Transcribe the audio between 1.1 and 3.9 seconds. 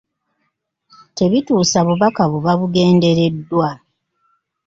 Tebituusa bubaka buba bugendereddwa.